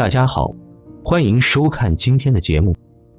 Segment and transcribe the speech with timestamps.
[0.00, 0.54] 大家好，
[1.04, 2.74] 欢迎收看今天的节目。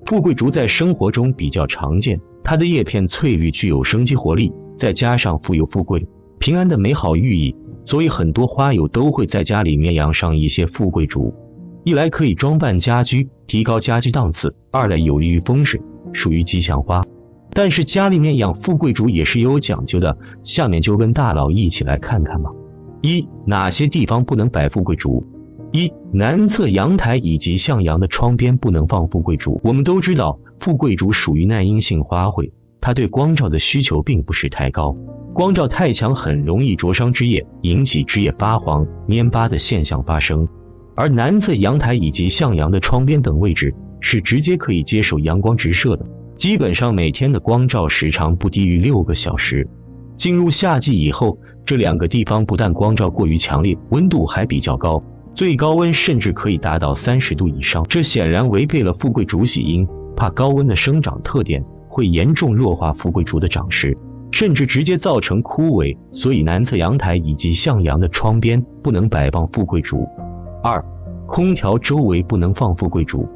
[0.07, 6.07] 富贵竹在生活中比较常见，它的叶片翠绿，具有生机活力，再加上富有富贵、
[6.39, 7.55] 平安的美好寓意，
[7.85, 11.35] 所以很多花友都会在家里面养上一些富贵竹。
[11.83, 15.79] 一来可以装扮家居，提高家居档次；二来有利于风水，
[16.13, 17.03] 属于吉祥花。
[17.53, 22.49] 但是家里面养富贵竹也是有讲究的，下面就跟大佬一起来看看吧。
[23.03, 25.23] 一、哪些地方不能摆富贵竹？
[25.71, 29.61] 一、南侧阳台以及向阳的窗边不能放富贵竹。
[29.63, 34.97] 我们都知道，富贵竹属于耐阴性花卉，它对光照的需求并不是太高，
[35.33, 40.47] 光照太强很容易灼伤枝叶，引起枝叶发黄、蔫巴的现象发生。
[40.93, 46.05] 而南侧阳台以及向阳的窗边等位置是直接可以接受阳光直射的。
[46.35, 49.69] 基本上每天的光照时长不低于六个小时。
[50.17, 55.03] 进入夏季以后，这两个地方不但光照过于强烈，温度还比较高，
[55.33, 57.85] 最高温甚至可以达到三十度以上。
[57.89, 63.97] 这显然违背了富贵竹喜阴，怕高温的生长特点会严重弱化富贵竹的长势，
[64.31, 65.97] 甚至直接造成枯萎。
[66.11, 70.07] 所以南侧阳台以及向阳的窗边不能摆放富贵竹。
[70.61, 70.83] 二，
[71.27, 73.27] 空调周围不能放富贵竹。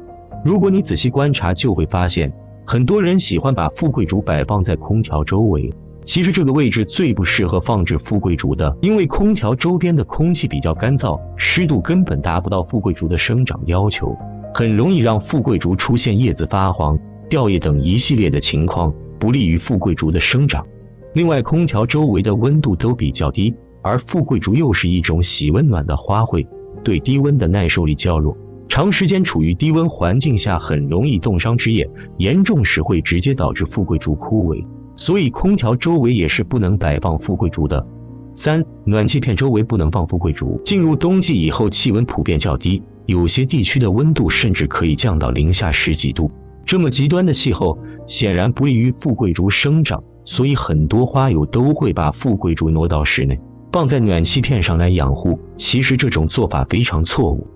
[0.44, 2.32] 如果你仔细观察，就会发现。
[2.68, 5.72] 很多人喜欢把富贵竹摆放在空调周围，
[6.06, 14.16] 其实这个位置最不适合放置富贵竹的，因为空调周边的空气比较干燥，湿度根本达不到富贵竹的生长要求，
[14.54, 16.96] 很容易让富贵竹出现叶子发黄、
[17.28, 20.64] 掉叶等一系列的情况，不利于富贵竹的生长。
[21.12, 26.46] 另外，空调周围的温度都比较低，而富贵竹又是一种喜温暖的花卉，
[26.84, 28.36] 对低温的耐受力较弱。
[28.68, 34.64] 长时间处于低温环境下，很容易冻伤枝叶，严重时会直接导致富贵竹枯萎。
[34.96, 37.86] 所以空调周围也是不能摆放富贵竹的。
[38.34, 40.60] 三、暖气片周围不能放富贵竹。
[40.64, 46.30] 进入冬季以后，气温普遍较低，有些地区的温度甚至可以降到零下十几度。
[46.66, 53.40] 这么极端的气候，显然不利于富贵竹生长，所以很多花友都会把富贵竹挪到室内，
[53.72, 55.38] 放在暖气片上来养护。
[55.56, 57.46] 其实这种做法非常错误。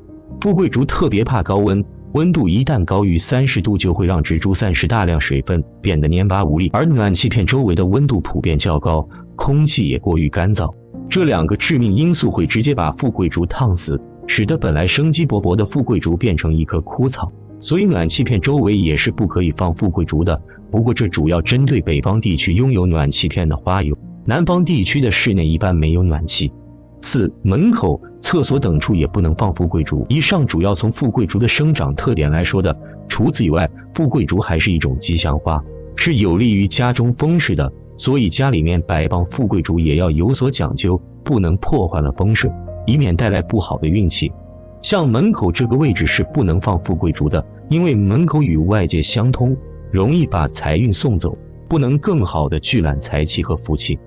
[0.41, 6.69] 富贵竹特别怕高温，温度一旦高于三十度，就会让植株散失大量水分，变得蔫巴无力。
[6.73, 10.75] 而暖气片周围的温度普遍较高，空气也过于干燥，
[11.09, 17.31] 这两个致命因素会直接把富贵竹烫死，使得本来生机勃勃的富贵竹变成一棵枯草。
[17.61, 20.43] 所以暖气片周围也是不可以放富贵竹的。
[20.73, 26.51] 不过这主要针对北方地区拥有暖气片的花友，南方地区的室内一般没有暖气。
[27.01, 30.07] 四门口、厕所等处也不能放富贵竹。
[30.09, 32.77] 以上主要从富贵竹的生长特点来说的。
[33.09, 35.65] 除此以外，富贵竹还是一种吉祥花，
[35.97, 37.73] 是有利于家中风水的。
[37.97, 42.51] 所以家里面摆放富贵竹也要有所讲究，不能破坏了风水，
[42.87, 44.33] 以免带来不好的运气。
[44.81, 49.57] 像门口这个位置是不能放富贵竹的，因为门口与外界相通，
[49.91, 51.37] 容易把财运送走，
[51.69, 53.99] 不能更好的聚揽财气和福气。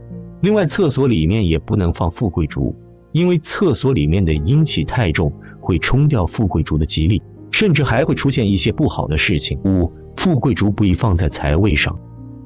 [0.43, 2.75] 另外，厕所里面也不能放富贵竹。
[3.13, 5.31] 因为厕所里面的阴气太重，
[5.61, 9.57] 会冲掉富贵竹的吉利，甚至还会出现一些不好的事情。
[9.63, 11.97] 五、富贵竹不宜放在财位上。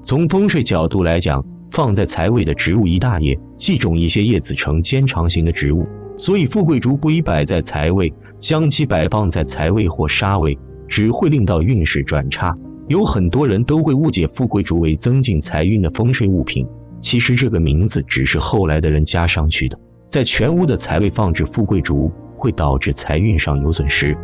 [0.03, 5.87] 从风水角度来讲，放在财位的植物一大叶，忌种一些叶子呈尖长形的植物，
[6.19, 8.13] 所以富贵竹不宜摆在财位。
[8.37, 10.55] 将其摆放在财位或杀位，
[10.87, 12.55] 只会令到运势转差。
[12.89, 16.67] 有很多人都会误解富贵竹为增进财运的风水物品，
[17.01, 19.79] 其实这个名字只是后来的人加上去的。
[20.09, 24.17] 在全屋的财位放置富贵竹，会导致财运上有损失。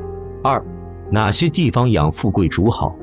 [0.44, 0.64] 二，
[1.12, 2.96] 哪些地方养富贵竹好？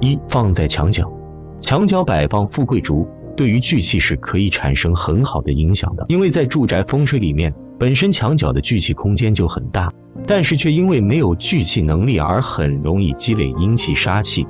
[0.00, 1.12] 一，放在墙角，
[1.60, 6.06] 墙角摆放富贵竹，对于聚气是可以产生很好的影响的。
[6.08, 9.92] 因为在住宅风水里面，本身墙角的聚气空间就很大，
[10.26, 14.46] 但是却因为没有聚气能力而很容易积累阴气杀气。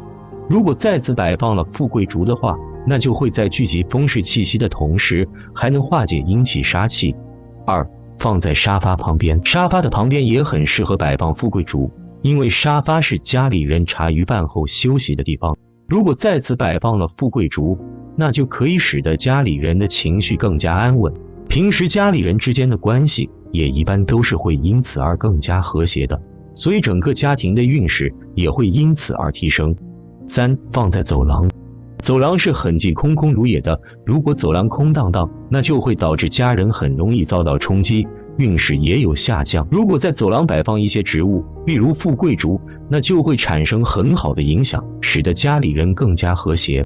[0.49, 2.57] 如果再次摆放了富贵竹的话，
[2.87, 7.15] 那就会在聚集风水气息的同时，还能化解阴气杀气。
[7.67, 7.89] 二
[8.19, 11.91] 放在沙发旁边，沙发的旁边也很适合摆放富贵竹，
[12.23, 15.57] 因为沙发是家里人茶余饭后休息的地方。
[15.87, 17.79] 如果再次摆放了富贵竹，
[18.17, 21.15] 那就可以使得家里人的情绪更加安稳，
[21.49, 26.21] 平时家里人之间的关系也一般都是会因此而更加和谐的，
[26.55, 29.77] 所以整个家庭的运势也会因此而提升。
[30.27, 31.49] 三放在走廊。
[31.99, 38.07] 走廊是很近空空如也的，如果走廊空荡荡，那就会导致家人很容易遭到冲击，
[38.37, 39.67] 运势也有下降。
[39.71, 46.85] 如果在走廊摆放一些植物，例如富贵竹，那就会产生很好的影响，使得家里人更加和谐。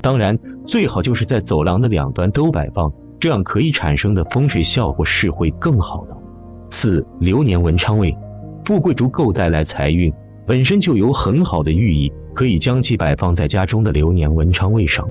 [0.00, 6.16] 当然，最好就是在走廊的两端都摆放，这样可以产生的风水效果是会更好的。
[6.70, 8.16] 四流年文昌位，
[8.64, 10.12] 富贵竹够带来财运，
[10.52, 15.08] 本身就有很好的寓意，可以将其摆放在家中的流年文昌位上，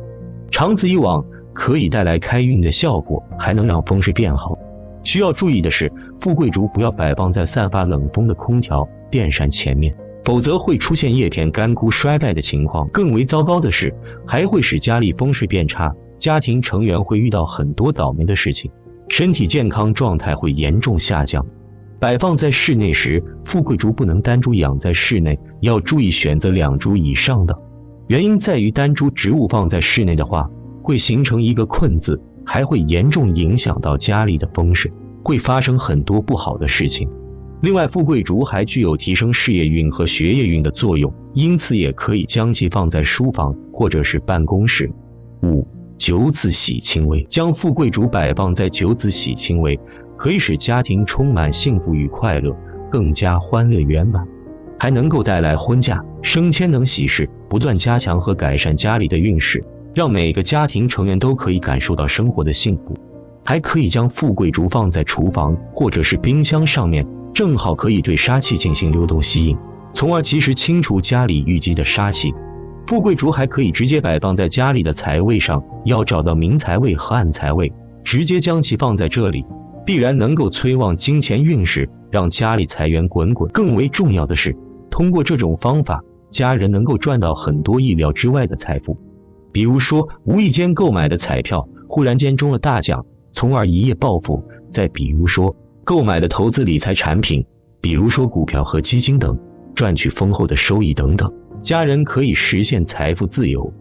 [0.51, 4.55] 长此以往，可以带来开运的效果，还能让风水变好。
[5.01, 12.87] 需要注意的是，富贵竹不要摆放在散发冷风的空调、电扇前面，否则会出现叶片干枯衰败的情况。
[12.89, 13.95] 更为糟糕的是，
[14.27, 18.69] 还会使家里风水变差，家庭成员会遇到很多倒霉的事情，
[19.09, 21.44] 身体健康状态会严重下降。
[22.01, 27.56] 摆放在室内时，富贵竹不能单株养在室内，要注意选择两株以上的。
[28.07, 30.50] 原因在于单株植物放在室内的话，
[30.81, 32.19] 会形成一个困字。
[32.44, 34.92] 还会严重影响到家里的风水，
[35.24, 37.07] 会发生很多不好的事情。
[37.62, 44.92] 另外，富贵竹还具有提升事业运和学业运的作用，因此也可以将其放在书房或者是办公室。
[45.44, 49.80] 五九子喜庆位，将富贵竹摆放在九子喜庆位，
[50.21, 52.56] 可以使家庭充满幸福与快乐，
[52.91, 54.23] 更加欢乐圆满，
[54.77, 59.65] 还能够带来婚嫁、升迁等喜事，不断加强和改善家里的运势。
[59.95, 62.95] 让每个家庭成员都可以感受到生活的幸福，
[63.44, 67.03] 还可以将富贵竹放在厨房或者是冰箱上面，
[67.33, 69.57] 正好可以对杀气进行流动吸引，
[69.91, 72.31] 从而及时清除家里淤积的杀气。
[72.85, 77.73] 富贵竹还可以直接摆放在家里的财位上，要找到明财位和暗财位，
[78.03, 79.44] 直接将其放在这里，
[79.86, 83.51] 必然能够催旺金钱运势，让家里财源滚滚。
[83.51, 84.56] 更为重要的是，
[84.89, 88.98] 通过这种方法，家人能够赚到很多意料之外的财富。
[89.51, 97.45] 比如说，无意间购买的彩票，忽然间中了大奖，从而一夜暴富；再比如说，购买的投资理财产品，
[97.81, 99.38] 比如说股票和基金等，
[99.75, 103.74] 赚取丰厚的收益等等，家人可以实现财富自由。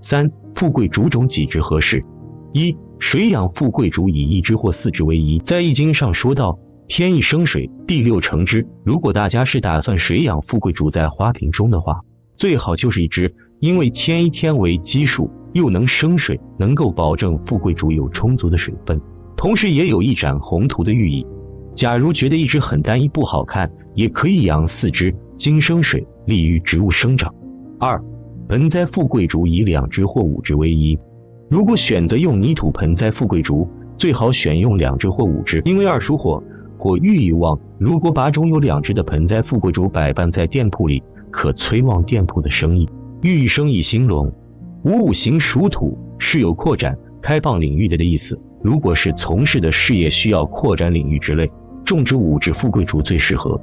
[0.00, 2.04] 三、富贵竹种几枝合适？
[2.52, 5.38] 一、水养富贵竹以一枝或四枝为宜。
[5.38, 8.66] 在易经上说到，天一生水，地六成枝。
[8.84, 12.00] 如果大家是打算水养富贵竹在花瓶中的话，
[12.36, 13.34] 最好就是一枝。
[13.60, 19.00] 因为天一天为基数，又能生水，能够保证富贵竹有充足的水分，
[19.36, 21.26] 同时也有一展宏图的寓意。
[21.74, 27.34] 假如觉得一只很单一不好看，也可以养四枝，金生水，利于植物生长。
[27.80, 28.02] 二，
[28.48, 30.98] 盆栽富贵竹以两枝或五枝为宜。
[31.48, 36.42] 如果选择用泥土盆栽富贵竹，最好选用两只或五只，因为二属火，
[36.76, 37.58] 火寓意旺。
[37.78, 42.86] 如果把种有两只的盆栽富贵竹摆放在店铺里，可催旺店铺的生意。
[43.22, 44.32] 寓意生意兴隆，
[44.84, 48.38] 五五行属土，是有扩展、开放领域的的意思。
[48.62, 51.50] 如果是从事的事业需要扩展领域之类，
[51.82, 53.58] 种植五只富贵竹最适合。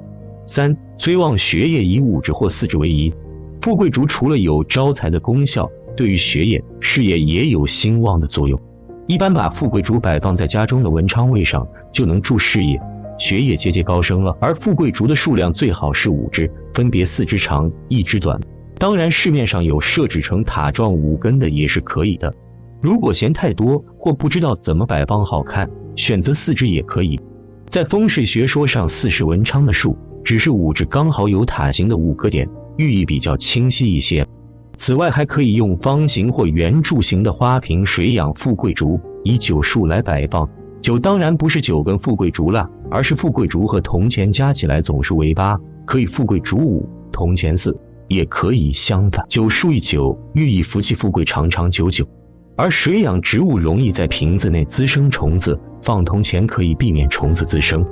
[0.47, 3.13] 三、催旺学业以五只或四只为宜。
[3.61, 8.59] 富贵竹除了有招财的功效，对于学业、事业也有兴旺的作用。
[9.07, 12.81] 一般把富贵竹摆放在家中的文昌位上，就能助事业、
[13.19, 14.35] 学业节节高升了。
[14.41, 18.39] 而富贵竹的数量最好是五枝，分别四枝长，一枝短。
[18.77, 22.33] 当然，市面上有设置成塔状五根的也是可以的。
[22.81, 27.19] 如果嫌太多或不知道怎么摆放好看，选择四枝也可以。
[27.67, 34.25] 在风水学说上，四是文昌的数，只是五只刚好有塔形的五个点，寓意比较清晰一些。
[34.75, 40.49] 此外，还可以用方形或圆柱形的花瓶水养富贵竹，以九数来摆放。
[40.81, 47.79] 九当然不是九根富贵竹了，而是富贵竹和铜钱加起来总数为八，可以富贵竹五，铜钱四。
[48.07, 52.07] 也可以相反，九数一九，寓意福气富贵长长久久。
[52.55, 57.83] 而水养植物容易在瓶子内滋生虫子，放铜钱可以避免虫子滋生。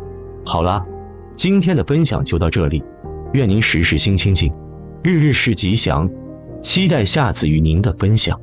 [0.45, 0.85] 好啦，
[1.35, 2.83] 今天的分享就到这里，
[3.33, 4.53] 愿您时时心清静，
[5.01, 6.07] 日日是吉祥，
[6.63, 8.41] 期待下次与您的分享。